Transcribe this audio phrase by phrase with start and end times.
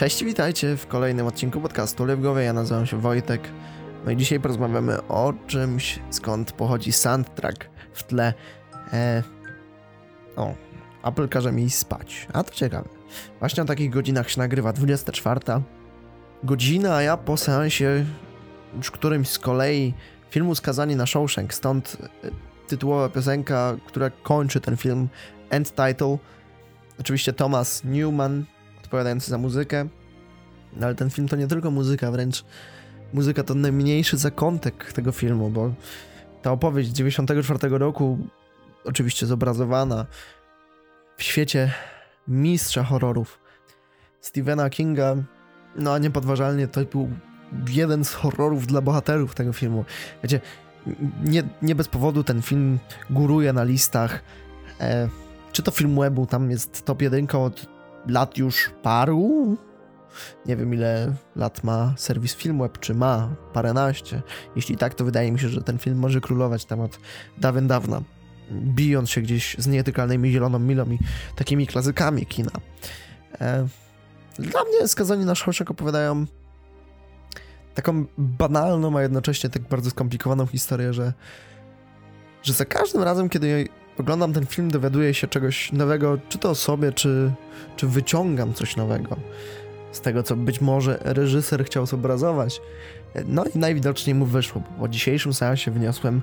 [0.00, 2.42] Cześć, witajcie w kolejnym odcinku podcastu Lewgowie.
[2.42, 3.48] Ja nazywam się Wojtek.
[4.04, 8.34] No i dzisiaj porozmawiamy o czymś, skąd pochodzi soundtrack w tle.
[8.92, 9.22] E,
[10.36, 10.54] o,
[11.04, 12.26] Apple każe mi spać.
[12.32, 12.88] A to ciekawe.
[13.38, 15.40] Właśnie o takich godzinach się nagrywa 24.
[16.42, 18.04] Godzina, a ja po seansie
[18.76, 19.94] już którymś z kolei
[20.30, 22.30] filmu Skazani na Shawshank, stąd e,
[22.68, 25.08] tytułowa piosenka, która kończy ten film,
[25.50, 26.18] end title.
[27.00, 28.44] Oczywiście Thomas Newman,
[28.90, 29.88] odpowiadający za muzykę.
[30.76, 32.44] No ale ten film to nie tylko muzyka, wręcz
[33.12, 35.72] muzyka to najmniejszy zakątek tego filmu, bo
[36.42, 38.18] ta opowieść z 94 roku,
[38.84, 40.06] oczywiście zobrazowana
[41.16, 41.72] w świecie
[42.28, 43.40] mistrza horrorów
[44.20, 45.16] Stephena Kinga,
[45.76, 47.10] no a niepodważalnie to był
[47.68, 49.84] jeden z horrorów dla bohaterów tego filmu.
[50.22, 50.40] Wiecie,
[51.24, 52.78] nie, nie bez powodu ten film
[53.10, 54.22] góruje na listach.
[54.80, 55.08] E,
[55.52, 59.56] czy to film webu, tam jest top 1 od lat już paru.
[60.46, 64.22] Nie wiem ile lat ma serwis Filmweb, czy ma paręnaście.
[64.56, 66.98] Jeśli tak, to wydaje mi się, że ten film może królować tam od
[67.38, 68.02] dawien dawna,
[68.52, 70.98] bijąc się gdzieś z nietykalnymi zieloną milą i
[71.36, 72.50] takimi klasykami kina.
[73.40, 73.66] E,
[74.38, 76.26] dla mnie skazani na Shawshank opowiadają
[77.74, 81.12] taką banalną, a jednocześnie tak bardzo skomplikowaną historię, że,
[82.42, 83.68] że za każdym razem, kiedy
[84.00, 87.32] oglądam ten film, dowiaduję się czegoś nowego, czy to o sobie, czy,
[87.76, 89.16] czy wyciągam coś nowego
[89.92, 92.60] z tego, co być może reżyser chciał zobrazować.
[93.26, 96.22] No i najwidoczniej mu wyszło, bo po dzisiejszym seansie wniosłem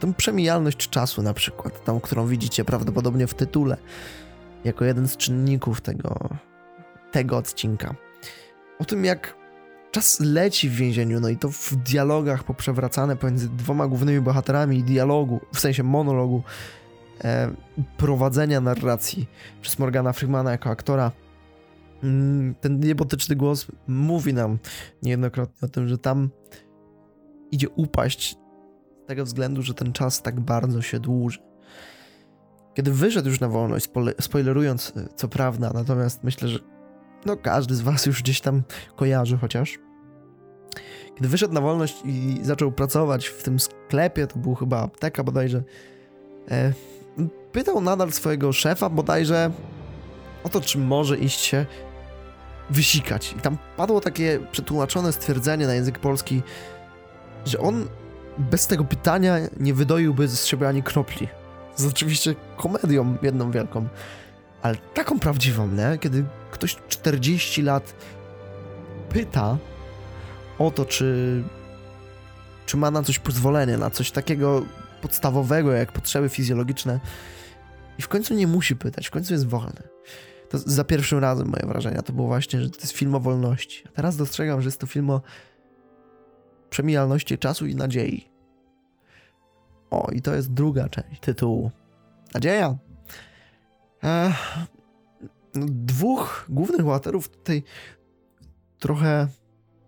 [0.00, 3.76] tą przemijalność czasu na przykład, tą, którą widzicie prawdopodobnie w tytule,
[4.64, 6.28] jako jeden z czynników tego,
[7.12, 7.94] tego odcinka.
[8.78, 9.34] O tym, jak
[9.90, 15.40] czas leci w więzieniu, no i to w dialogach poprzewracane pomiędzy dwoma głównymi bohaterami dialogu,
[15.54, 16.42] w sensie monologu,
[17.96, 19.28] prowadzenia narracji
[19.60, 21.12] przez Morgana Freemana jako aktora.
[22.02, 24.58] Mm, ten niebotyczny głos mówi nam
[25.02, 26.30] niejednokrotnie o tym, że tam
[27.50, 28.36] idzie upaść
[29.04, 31.38] z tego względu, że ten czas tak bardzo się dłuży.
[32.74, 33.88] Kiedy wyszedł już na wolność,
[34.20, 36.58] spoilerując e, co prawda, natomiast myślę, że
[37.26, 38.62] no każdy z was już gdzieś tam
[38.96, 39.78] kojarzy chociaż.
[41.14, 45.62] Kiedy wyszedł na wolność i zaczął pracować w tym sklepie, to był chyba apteka bodajże,
[46.50, 46.72] e,
[47.52, 49.50] pytał nadal swojego szefa bodajże
[50.44, 51.66] o to, czy może iść się
[52.70, 53.34] wysikać.
[53.38, 56.42] I tam padło takie przetłumaczone stwierdzenie na język polski,
[57.44, 57.88] że on
[58.38, 61.28] bez tego pytania nie wydoiłby z siebie ani kropli.
[61.76, 63.88] Z oczywiście komedią jedną wielką,
[64.62, 65.98] ale taką prawdziwą, nie?
[65.98, 67.94] Kiedy ktoś 40 lat
[69.08, 69.56] pyta
[70.58, 71.42] o to, czy,
[72.66, 74.62] czy ma na coś pozwolenie, na coś takiego
[74.98, 77.00] podstawowego, jak potrzeby fizjologiczne,
[77.98, 79.82] i w końcu nie musi pytać, w końcu jest wolny.
[80.48, 83.84] To za pierwszym razem moje wrażenia to było właśnie, że to jest film o wolności.
[83.88, 85.20] A teraz dostrzegam, że jest to film o
[86.70, 88.28] przemijalności czasu i nadziei.
[89.90, 91.70] O, i to jest druga część tytułu.
[92.34, 92.78] Nadzieja.
[95.54, 97.62] No, dwóch głównych bohaterów tutaj
[98.78, 99.28] trochę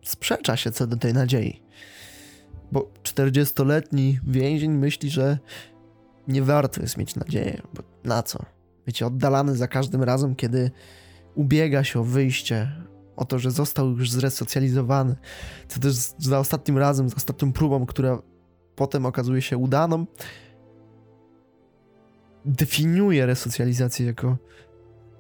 [0.03, 1.62] sprzecza się co do tej nadziei.
[2.72, 5.38] Bo 40-letni więzień myśli, że
[6.28, 8.44] nie warto jest mieć nadzieję, bo na co?
[8.86, 10.70] Wiecie, oddalany za każdym razem, kiedy
[11.34, 12.72] ubiega się o wyjście,
[13.16, 15.16] o to, że został już zresocjalizowany,
[15.69, 18.22] co też za ostatnim razem, za ostatnią próbą, która
[18.76, 20.06] potem okazuje się udaną,
[22.44, 24.36] definiuje resocjalizację jako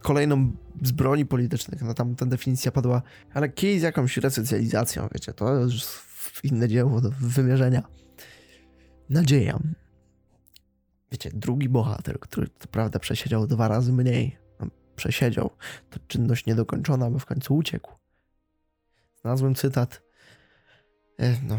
[0.02, 0.52] kolejną
[0.82, 1.82] z broni politycznych.
[1.82, 3.02] No tam ta definicja padła,
[3.34, 5.84] ale kij z jakąś resocjalizacją, wiecie, to już
[6.44, 7.82] inne dzieło do wymierzenia.
[9.10, 9.58] Nadzieja
[11.10, 14.66] wiecie, drugi bohater, który to prawda przesiedział dwa razy mniej, no,
[14.96, 15.50] przesiedział,
[15.90, 17.92] to czynność niedokończona, bo w końcu uciekł.
[19.20, 20.02] Znalazłem cytat
[21.18, 21.58] e, no,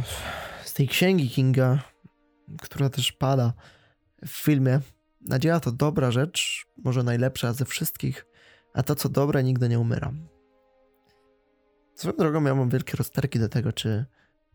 [0.63, 1.83] z tej księgi Kinga,
[2.61, 3.53] która też pada
[4.25, 4.79] w filmie.
[5.21, 8.25] Nadzieja to dobra rzecz, może najlepsza ze wszystkich,
[8.73, 10.11] a to co dobre nigdy nie umiera.
[11.95, 14.05] Swoją drogą ja mam wielkie rozterki do tego, czy,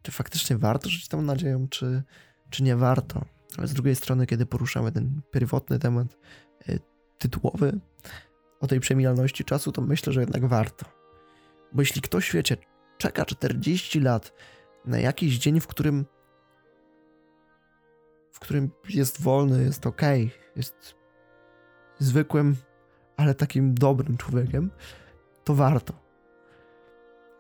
[0.07, 2.03] czy faktycznie warto żyć tą nadzieją, czy,
[2.51, 3.25] czy nie warto.
[3.59, 6.19] Ale z drugiej strony, kiedy poruszamy ten pierwotny temat
[6.69, 6.81] y,
[7.19, 7.81] tytułowy
[8.61, 10.87] o tej przemijalności czasu, to myślę, że jednak warto.
[11.73, 12.57] Bo jeśli ktoś, wiecie,
[12.99, 14.33] czeka 40 lat
[14.85, 16.07] na jakiś dzień, w którym
[18.33, 20.03] w którym jest wolny, jest ok,
[20.57, 20.95] jest
[21.99, 22.57] zwykłym,
[23.17, 24.71] ale takim dobrym człowiekiem,
[25.45, 26.06] to warto.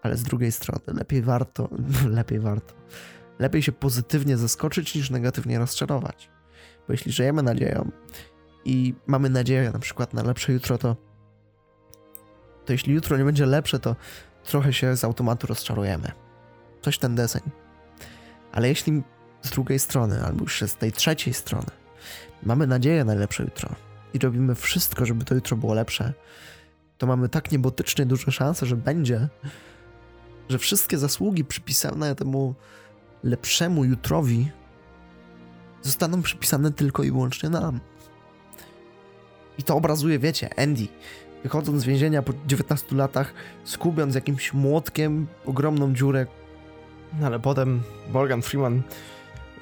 [0.02, 1.68] Ale z drugiej strony, lepiej warto,
[2.18, 2.74] lepiej warto
[3.38, 6.30] lepiej się pozytywnie zaskoczyć niż negatywnie rozczarować.
[6.86, 7.90] Bo jeśli żyjemy nadzieją
[8.64, 10.96] i mamy nadzieję na przykład na lepsze jutro, to,
[12.64, 13.96] to jeśli jutro nie będzie lepsze, to,
[14.44, 16.12] trochę się z automatu rozczarujemy.
[16.82, 17.42] Coś ten deseń.
[18.52, 19.02] Ale jeśli
[19.42, 21.70] z drugiej strony, albo już z tej trzeciej strony,
[22.42, 23.70] mamy nadzieję na lepsze jutro
[24.14, 26.12] i robimy wszystko, żeby to jutro było lepsze,
[26.98, 29.28] to mamy tak niebotycznie duże szanse, że będzie,
[30.48, 32.54] że wszystkie zasługi przypisane temu
[33.22, 34.50] lepszemu jutrowi
[35.82, 37.80] zostaną przypisane tylko i wyłącznie nam.
[39.58, 40.86] I to obrazuje, wiecie, Andy,
[41.42, 43.34] wychodząc z więzienia po 19 latach,
[43.64, 46.26] skubiąc jakimś młotkiem ogromną dziurę,
[47.20, 47.82] no ale potem
[48.12, 48.82] Morgan Freeman,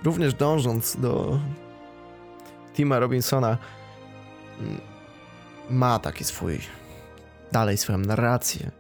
[0.05, 1.41] również dążąc do
[2.75, 3.59] Tima Robinsona,
[4.61, 4.81] mm,
[5.71, 6.59] ma taki swój,
[7.53, 8.71] dalej swoją narrację,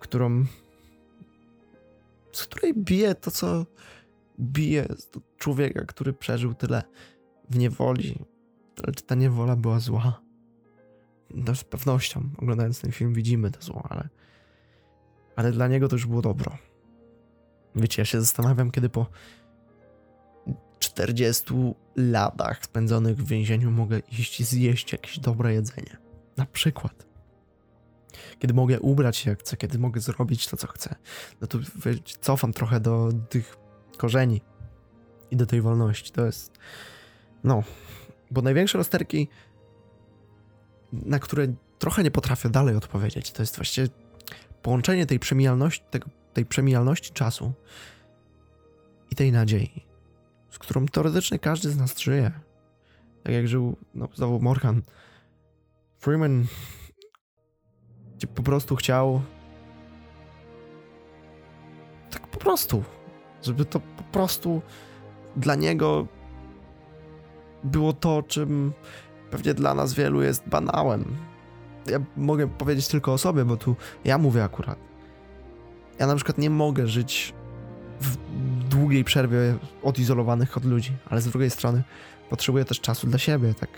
[0.00, 0.44] którą,
[2.36, 3.66] z której bije to, co
[4.40, 4.86] bije
[5.38, 6.82] człowieka, który przeżył tyle
[7.50, 8.24] w niewoli.
[8.84, 10.20] Ale czy ta niewola była zła?
[11.30, 14.08] No, z pewnością, oglądając ten film, widzimy to zło, ale,
[15.36, 16.58] ale dla niego to już było dobro.
[17.76, 19.06] Wiecie, ja się zastanawiam, kiedy po
[20.78, 21.44] 40
[21.96, 25.96] latach spędzonych w więzieniu mogę iść i zjeść jakieś dobre jedzenie.
[26.36, 27.05] Na przykład.
[28.38, 30.94] Kiedy mogę ubrać się jak chcę, kiedy mogę zrobić to, co chcę.
[31.40, 31.58] No to
[32.20, 33.56] cofam trochę do tych
[33.96, 34.40] korzeni
[35.30, 36.12] i do tej wolności.
[36.12, 36.58] To jest.
[37.44, 37.62] No.
[38.30, 39.28] Bo największe rozterki,
[40.92, 41.46] na które
[41.78, 43.88] trochę nie potrafię dalej odpowiedzieć, to jest właściwie
[44.62, 47.52] połączenie tej przemijalności, tego, tej przemijalności czasu
[49.10, 49.84] i tej nadziei,
[50.50, 52.32] z którą teoretycznie każdy z nas żyje.
[53.22, 54.82] Tak jak żył, no znowu Morgan.
[55.98, 56.46] Freeman
[58.34, 59.20] po prostu chciał
[62.10, 62.84] tak po prostu
[63.46, 64.62] żeby to po prostu
[65.36, 66.06] dla niego
[67.64, 68.72] było to, czym
[69.30, 71.16] pewnie dla nas wielu jest banałem.
[71.86, 74.78] Ja mogę powiedzieć tylko o sobie, bo tu ja mówię akurat.
[75.98, 77.34] Ja na przykład nie mogę żyć
[78.00, 78.16] w
[78.68, 79.38] długiej przerwie
[79.82, 81.82] odizolowanych od ludzi, ale z drugiej strony
[82.30, 83.70] potrzebuję też czasu dla siebie, tak,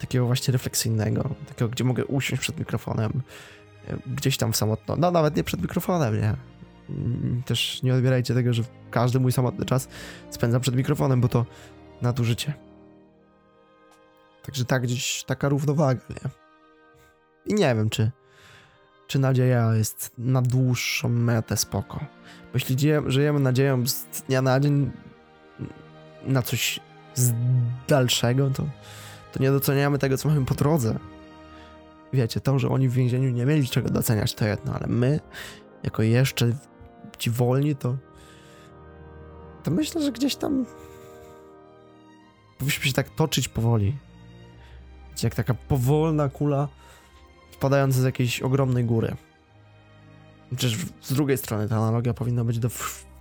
[0.00, 3.22] takiego właśnie refleksyjnego, takiego, gdzie mogę usiąść przed mikrofonem,
[4.06, 6.36] gdzieś tam samotno, no nawet nie przed mikrofonem, nie,
[6.90, 9.88] Mm, też nie odbierajcie tego, że każdy mój samotny czas
[10.30, 11.46] spędzam przed mikrofonem, bo to
[12.02, 12.54] nadużycie.
[14.42, 16.30] Także tak gdzieś taka równowaga, nie?
[17.46, 18.10] I nie wiem, czy,
[19.06, 21.98] czy nadzieja jest na dłuższą metę spoko.
[22.52, 22.76] Bo jeśli
[23.06, 24.90] żyjemy nadzieją z dnia na dzień
[26.22, 26.80] na coś
[27.14, 27.32] z
[27.88, 28.64] dalszego, to,
[29.32, 30.98] to nie doceniamy tego, co mamy po drodze.
[32.12, 35.20] Wiecie, to, że oni w więzieniu nie mieli czego doceniać, to jedno, ale my,
[35.82, 36.52] jako jeszcze
[37.18, 37.96] ci wolni, to
[39.62, 40.66] to myślę, że gdzieś tam
[42.58, 43.96] powinniśmy się tak toczyć powoli.
[45.22, 46.68] Jak taka powolna kula
[47.52, 49.16] spadająca z jakiejś ogromnej góry.
[50.56, 52.68] Przecież z drugiej strony ta analogia powinna być do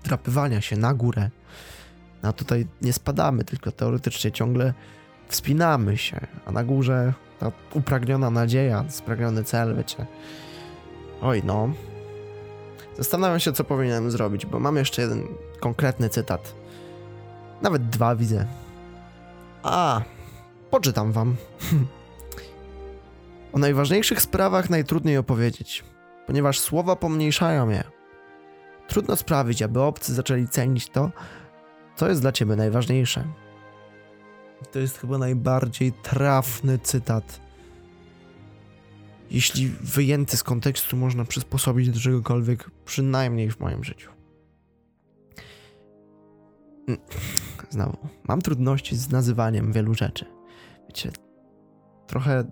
[0.03, 1.29] wdrapywania się na górę.
[2.21, 4.73] A tutaj nie spadamy, tylko teoretycznie ciągle
[5.29, 10.05] wspinamy się, a na górze ta upragniona nadzieja, spragniony cel, wiecie.
[11.21, 11.69] Oj, no,
[12.99, 15.27] Zastanawiam się, co powinienem zrobić, bo mam jeszcze jeden
[15.59, 16.55] konkretny cytat.
[17.61, 18.45] Nawet dwa widzę.
[19.63, 20.01] A,
[20.69, 21.35] poczytam wam.
[23.53, 25.83] o najważniejszych sprawach najtrudniej opowiedzieć,
[26.27, 27.83] ponieważ słowa pomniejszają je.
[28.87, 31.11] Trudno sprawić, aby obcy zaczęli cenić to,
[31.95, 33.23] co jest dla ciebie najważniejsze.
[34.71, 37.49] To jest chyba najbardziej trafny cytat
[39.31, 44.11] jeśli wyjęty z kontekstu można przysposobić do czegokolwiek, przynajmniej w moim życiu.
[46.87, 46.99] Mm,
[47.69, 50.25] znowu, mam trudności z nazywaniem wielu rzeczy.
[50.87, 51.11] Wiecie,
[52.07, 52.43] trochę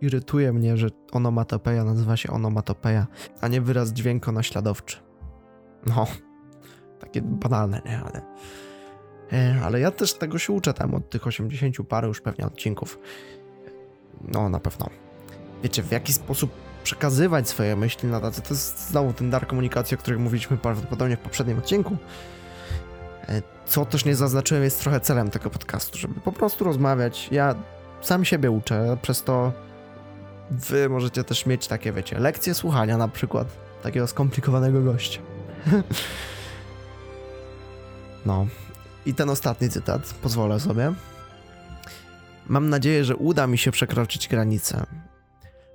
[0.00, 3.06] irytuje mnie, że onomatopeja nazywa się onomatopeja,
[3.40, 4.96] a nie wyraz dźwiękonaśladowczy.
[5.86, 6.06] No,
[7.00, 8.00] takie banalne, nie?
[8.00, 8.22] Ale,
[9.64, 12.98] ale ja też tego się uczę tam od tych 80 parę już pewnie odcinków.
[14.20, 14.90] No, na pewno
[15.62, 16.50] wiecie, w jaki sposób
[16.84, 18.42] przekazywać swoje myśli na tacy.
[18.42, 21.96] To jest znowu ten dar komunikacji, o którym mówiliśmy prawdopodobnie w poprzednim odcinku.
[23.28, 27.28] E, co też nie zaznaczyłem, jest trochę celem tego podcastu, żeby po prostu rozmawiać.
[27.30, 27.54] Ja
[28.00, 29.52] sam siebie uczę, przez to
[30.50, 33.48] wy możecie też mieć takie, wiecie, lekcje słuchania na przykład
[33.82, 35.20] takiego skomplikowanego gościa.
[38.26, 38.46] no.
[39.06, 40.94] I ten ostatni cytat, pozwolę sobie.
[42.46, 44.86] Mam nadzieję, że uda mi się przekroczyć granicę.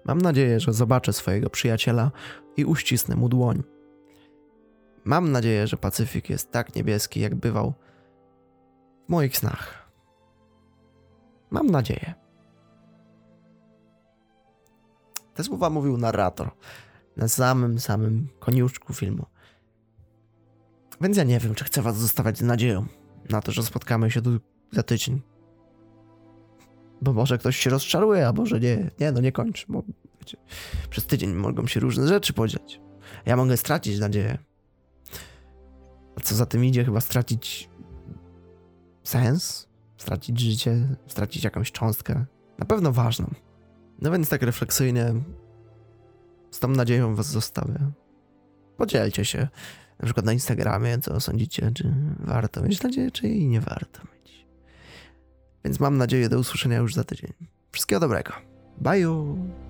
[0.06, 2.12] Mam nadzieję, że zobaczę swojego przyjaciela
[2.58, 3.64] i uścisnę mu dłoń.
[5.04, 7.74] Mam nadzieję, że Pacyfik jest tak niebieski, jak bywał
[9.08, 9.90] w moich snach.
[11.50, 12.14] Mam nadzieję.
[15.34, 16.52] Te słowa mówił narrator
[17.18, 19.26] Na samym, samym koniuszku filmu.
[21.02, 22.86] Więc ja nie wiem, czy chcę was zostawiać z nadzieją
[23.32, 24.40] na to, że spotkamy się tu
[24.72, 25.22] za tydzień.
[27.02, 28.92] Bo może ktoś się rozczaruje, a może nie.
[29.00, 29.84] Nie, no nie kończ, bo
[30.20, 30.38] wiecie,
[30.90, 32.82] przez tydzień mogą się różne rzeczy podziać.
[33.26, 34.38] Ja mogę stracić nadzieję.
[36.16, 37.70] A co za tym idzie, chyba stracić
[39.04, 42.26] sens, stracić życie, stracić jakąś cząstkę,
[42.60, 43.34] na pewno ważną.
[44.02, 45.14] No więc tak refleksyjnie,
[46.52, 47.92] z tą nadzieją was zostawię.
[48.78, 49.48] Podzielcie się,
[50.02, 54.46] na przykład na Instagramie, co sądzicie, czy warto mieć nadzieję, czy jej nie warto mieć.
[55.66, 57.34] Więc mam nadzieję do usłyszenia już za tydzień.
[57.72, 58.34] Wszystkiego dobrego.
[58.78, 59.61] Bye!